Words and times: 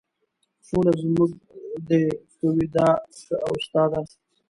ټوله 0.67 0.91
زموږ 1.01 1.29
دي 1.87 2.03
که 2.33 2.45
ویدا 2.55 2.89
که 3.25 3.35
اوستا 3.49 3.83
ده 3.91 4.01